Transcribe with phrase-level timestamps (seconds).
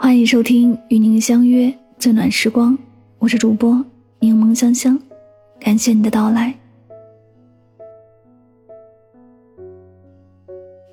[0.00, 2.78] 欢迎收听与您相约最暖时光，
[3.18, 3.84] 我是主播
[4.20, 4.96] 柠檬香香，
[5.58, 6.54] 感谢你的到来。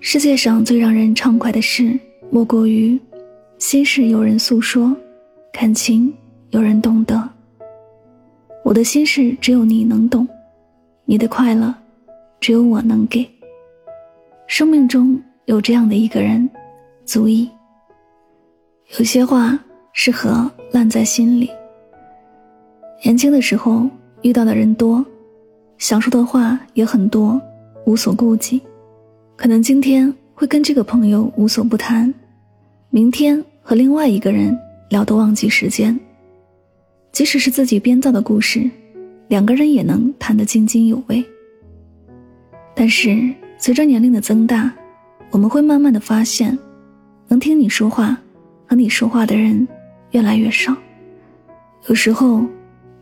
[0.00, 2.00] 世界上最让人畅快的事，
[2.30, 2.98] 莫过于
[3.58, 4.96] 心事有人诉说，
[5.52, 6.10] 感情
[6.48, 7.28] 有人懂得。
[8.64, 10.26] 我的心事只有你能懂，
[11.04, 11.74] 你的快乐
[12.40, 13.28] 只有我能给。
[14.46, 16.48] 生命中有这样的一个人，
[17.04, 17.50] 足矣。
[18.96, 19.58] 有些话
[19.92, 21.50] 适合烂在心里。
[23.02, 23.88] 年轻的时候
[24.22, 25.04] 遇到的人多，
[25.78, 27.40] 想说的话也很多，
[27.86, 28.62] 无所顾忌。
[29.34, 32.12] 可能今天会跟这个朋友无所不谈，
[32.90, 34.56] 明天和另外一个人
[34.90, 35.98] 聊得忘记时间。
[37.10, 38.70] 即使是自己编造的故事，
[39.26, 41.24] 两个人也能谈得津津有味。
[42.76, 44.72] 但是随着年龄的增大，
[45.32, 46.56] 我们会慢慢的发现，
[47.26, 48.16] 能听你说话。
[48.66, 49.66] 和你说话的人
[50.10, 50.74] 越来越少，
[51.86, 52.44] 有时候，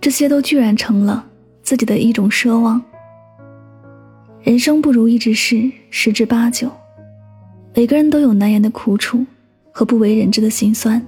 [0.00, 1.24] 这些都居然成了
[1.62, 2.82] 自己的一种奢望。
[4.42, 6.68] 人生不如意之事十之八九，
[7.74, 9.24] 每个人都有难言的苦楚
[9.70, 11.00] 和不为人知的心酸。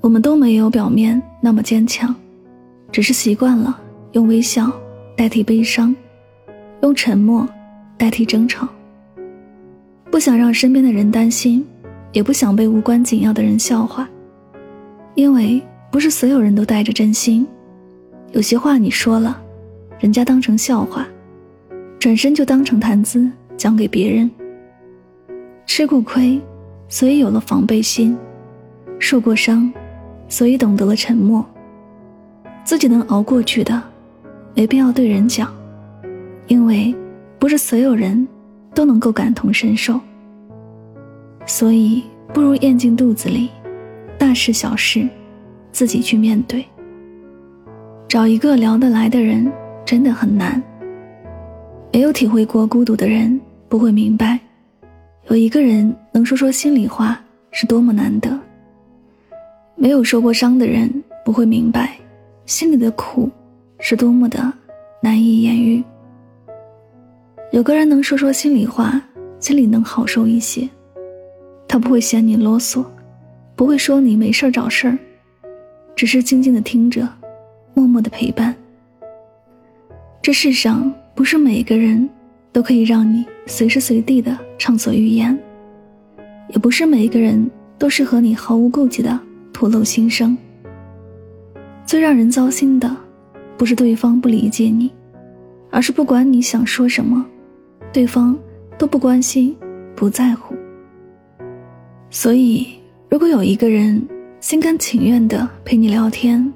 [0.00, 2.14] 我们都没有表面那么坚强，
[2.90, 3.78] 只是习惯了
[4.12, 4.72] 用微笑
[5.16, 5.94] 代替悲伤，
[6.82, 7.46] 用沉默
[7.98, 8.66] 代替争吵，
[10.10, 11.64] 不想让身边的人担心。
[12.14, 14.08] 也不想被无关紧要的人笑话，
[15.16, 17.46] 因为不是所有人都带着真心。
[18.30, 19.36] 有些话你说了，
[19.98, 21.06] 人家当成笑话，
[21.98, 24.30] 转身就当成谈资讲给别人。
[25.66, 26.40] 吃过亏，
[26.88, 28.16] 所以有了防备心；
[29.00, 29.72] 受过伤，
[30.28, 31.44] 所以懂得了沉默。
[32.62, 33.82] 自己能熬过去的，
[34.54, 35.52] 没必要对人讲，
[36.46, 36.94] 因为
[37.40, 38.26] 不是所有人
[38.72, 39.98] 都能够感同身受。
[41.46, 43.50] 所以，不如咽进肚子里，
[44.18, 45.06] 大事小事，
[45.72, 46.64] 自己去面对。
[48.08, 49.50] 找一个聊得来的人
[49.84, 50.62] 真的很难。
[51.92, 54.38] 没有体会过孤独的人不会明白，
[55.28, 58.38] 有一个人能说说心里话是多么难得。
[59.76, 60.90] 没有受过伤的人
[61.24, 61.96] 不会明白，
[62.46, 63.30] 心里的苦
[63.78, 64.52] 是多么的
[65.02, 65.84] 难以言喻。
[67.52, 69.00] 有个人能说说心里话，
[69.38, 70.68] 心里能好受一些。
[71.74, 72.84] 他不会嫌你啰嗦，
[73.56, 74.96] 不会说你没事找事儿，
[75.96, 77.08] 只是静静的听着，
[77.74, 78.54] 默默的陪伴。
[80.22, 82.08] 这世上不是每个人
[82.52, 85.36] 都可以让你随时随地的畅所欲言，
[86.50, 89.18] 也不是每一个人都适合你毫无顾忌的
[89.52, 90.38] 吐露心声。
[91.84, 92.96] 最让人糟心的，
[93.56, 94.92] 不是对方不理解你，
[95.72, 97.26] 而是不管你想说什么，
[97.92, 98.38] 对方
[98.78, 99.56] 都不关心，
[99.96, 100.43] 不在乎。
[102.14, 102.68] 所以，
[103.10, 104.00] 如果有一个人
[104.38, 106.54] 心甘情愿的陪你聊天，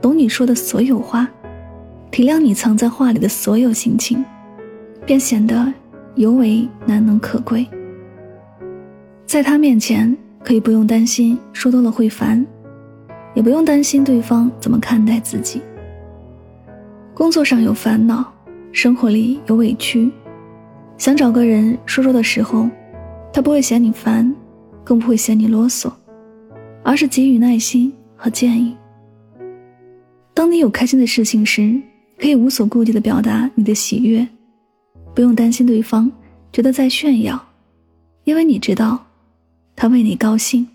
[0.00, 1.28] 懂你说的所有话，
[2.12, 4.24] 体谅你藏在话里的所有心情，
[5.04, 5.74] 便显得
[6.14, 7.66] 尤为难能可贵。
[9.26, 12.46] 在他面前，可以不用担心说多了会烦，
[13.34, 15.60] 也不用担心对方怎么看待自己。
[17.12, 18.32] 工作上有烦恼，
[18.70, 20.12] 生活里有委屈，
[20.96, 22.68] 想找个人说说的时候，
[23.32, 24.32] 他不会嫌你烦。
[24.84, 25.92] 更不会嫌你啰嗦，
[26.82, 28.76] 而是给予耐心和建议。
[30.34, 31.80] 当你有开心的事情时，
[32.18, 34.26] 可以无所顾忌的表达你的喜悦，
[35.14, 36.10] 不用担心对方
[36.52, 37.40] 觉得在炫耀，
[38.24, 39.04] 因为你知道，
[39.76, 40.66] 他为你高兴。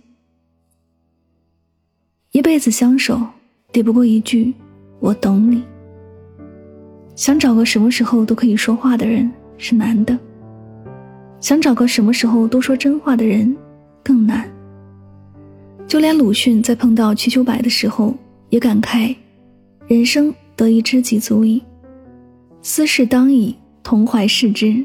[2.31, 3.19] 一辈子相守，
[3.71, 4.53] 抵不过一句
[4.99, 5.63] “我懂你”。
[7.15, 10.17] 想找个什么时候都可以说话的人是难的，
[11.39, 13.55] 想找个什么时候都说真话的人。
[14.07, 14.49] 更难。
[15.85, 18.15] 就连鲁迅在碰到瞿秋白的时候，
[18.47, 19.13] 也感慨
[19.87, 21.61] ：“人生得一知己足矣，
[22.61, 23.53] 斯事当以
[23.83, 24.81] 同怀视之。”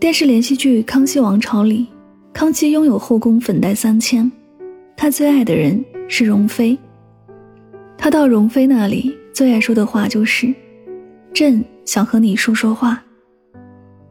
[0.00, 1.86] 电视连续剧《康熙王朝》里，
[2.32, 4.30] 康熙拥有后宫粉黛三千，
[4.96, 6.76] 他最爱的人是容妃。
[7.96, 10.52] 他到容妃那里，最爱说的话就是
[11.32, 13.00] ：“朕想和你说说话。”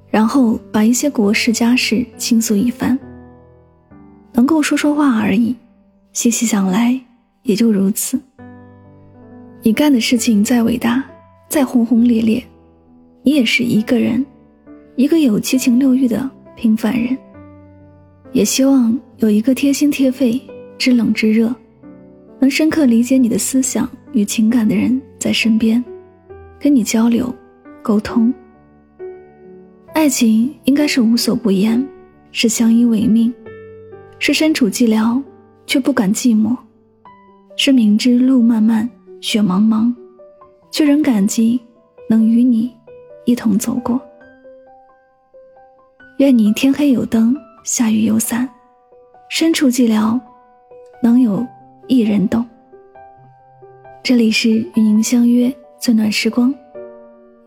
[0.09, 2.97] 然后把一些国事家事倾诉一番。
[4.33, 5.55] 能够说说话而已，
[6.13, 6.99] 细细想来，
[7.43, 8.19] 也就如此。
[9.61, 11.03] 你干的事情再伟大，
[11.49, 12.43] 再轰轰烈烈，
[13.23, 14.25] 你也是一个人，
[14.95, 17.17] 一个有七情六欲的平凡人。
[18.31, 20.39] 也希望有一个贴心贴肺、
[20.77, 21.53] 知冷知热，
[22.39, 25.83] 能深刻理解你的思想与情感的人在身边，
[26.59, 27.33] 跟你交流、
[27.81, 28.33] 沟通。
[29.93, 31.85] 爱情应该是无所不言，
[32.31, 33.33] 是相依为命。
[34.19, 35.21] 是身处寂寥
[35.65, 36.55] 却不敢寂寞，
[37.55, 38.87] 是明知路漫漫
[39.21, 39.93] 雪茫茫，
[40.71, 41.59] 却仍感激
[42.09, 42.71] 能与你
[43.25, 43.99] 一同走过。
[46.17, 47.33] 愿你天黑有灯，
[47.63, 48.47] 下雨有伞，
[49.29, 50.19] 身处寂寥，
[51.01, 51.45] 能有
[51.87, 52.45] 一人懂。
[54.03, 56.53] 这里是与您相约最暖时光。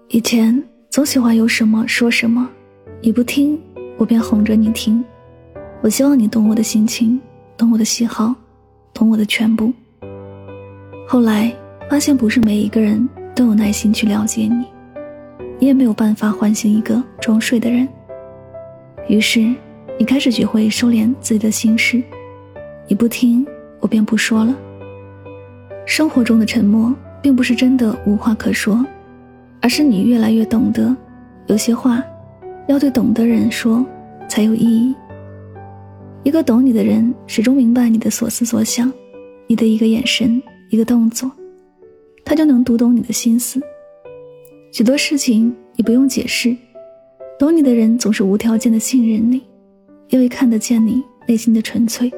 [0.08, 2.48] 以前总喜欢有什么说什么，
[3.02, 3.60] 你不听，
[3.98, 5.04] 我便哄着你听。
[5.82, 7.20] 我希望你懂我的心情，
[7.56, 8.32] 懂我的喜好，
[8.94, 9.72] 懂我的全部。
[11.08, 11.52] 后来
[11.90, 14.64] 发现，不是每一个人都有耐心去了解你，
[15.58, 17.88] 你也没有办法唤醒一个装睡的人。
[19.08, 19.52] 于是，
[19.98, 22.00] 你开始学会收敛自己的心事。
[22.86, 23.44] 你不听，
[23.80, 24.54] 我便不说了。
[25.84, 28.86] 生活中的沉默，并不是真的无话可说，
[29.60, 30.94] 而是你越来越懂得，
[31.48, 32.00] 有些话
[32.68, 33.84] 要对懂的人说
[34.28, 34.94] 才有意义。
[36.24, 38.92] 一个懂你的人，始终明白你的所思所想，
[39.46, 40.40] 你的一个眼神、
[40.70, 41.30] 一个动作，
[42.24, 43.60] 他就能读懂你的心思。
[44.70, 46.56] 许多事情你不用解释，
[47.38, 49.42] 懂你的人总是无条件的信任你，
[50.08, 52.10] 因为看得见你内心的纯粹，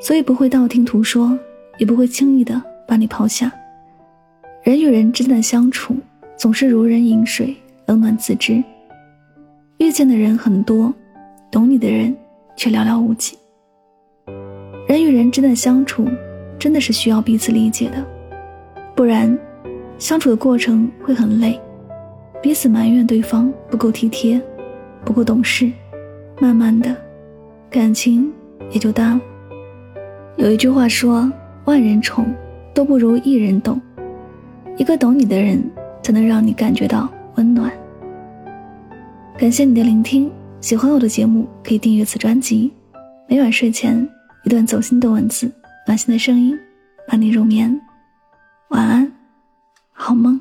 [0.00, 1.38] 所以不会道听途说。
[1.78, 3.52] 也不会轻易的把你抛下。
[4.62, 5.94] 人与人之间的相处
[6.34, 7.54] 总是如人饮水，
[7.84, 8.64] 冷暖自知。
[9.76, 10.90] 遇见的人很多，
[11.50, 12.16] 懂你的人
[12.56, 13.36] 却寥寥无几。
[14.88, 16.08] 人与人之间的相处
[16.58, 18.04] 真的是需要彼此理解的，
[18.94, 19.38] 不然
[19.98, 21.60] 相处的过程会很累，
[22.42, 24.40] 彼此埋怨对方不够体贴，
[25.04, 25.70] 不够懂事，
[26.40, 26.96] 慢慢的，
[27.70, 28.32] 感情
[28.70, 29.20] 也就淡了。
[30.36, 31.30] 有一句话说。
[31.66, 32.32] 万人宠
[32.72, 33.80] 都不如一人懂，
[34.76, 35.60] 一个懂你的人
[36.00, 37.68] 才能让你感觉到温暖。
[39.36, 40.30] 感谢你的聆听，
[40.60, 42.72] 喜欢我的节目可以订阅此专辑。
[43.28, 44.08] 每晚睡前
[44.44, 45.50] 一段走心的文字，
[45.86, 46.58] 暖心的声音，
[47.06, 47.80] 伴你入眠。
[48.70, 49.12] 晚安，
[49.92, 50.40] 好梦。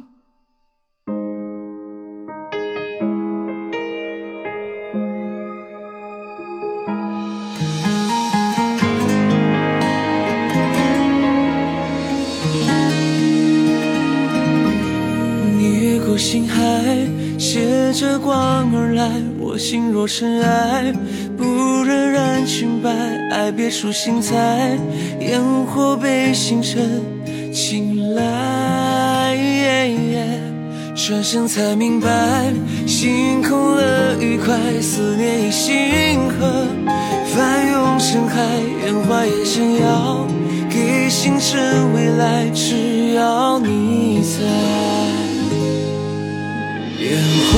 [15.60, 16.62] 越过星海
[17.38, 19.22] 携着光而来，
[19.58, 20.94] 心若尘埃，
[21.38, 22.90] 不忍染裙摆，
[23.32, 24.78] 爱别出心裁，
[25.20, 27.02] 烟火被星辰
[27.54, 28.56] 青睐。
[31.08, 32.52] 转身才明白，
[32.88, 36.66] 心空了愉快，思念已星河，
[37.36, 38.42] 翻涌成海，
[38.86, 40.26] 烟花也想要
[40.68, 44.40] 给星辰未来，只要你在。
[47.04, 47.22] 烟
[47.52, 47.54] 花